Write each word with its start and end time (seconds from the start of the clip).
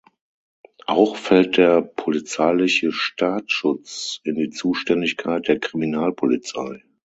Auch 0.87 1.15
fällt 1.15 1.57
der 1.57 1.83
polizeiliche 1.83 2.91
Staatsschutz 2.91 4.19
in 4.23 4.33
die 4.33 4.49
Zuständigkeit 4.49 5.47
der 5.47 5.59
Kriminalpolizei. 5.59 6.81